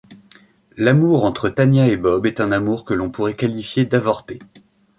[0.77, 4.39] L'amour entre Tania et Bob est un amour que l'on pourrait qualifier d'avorté.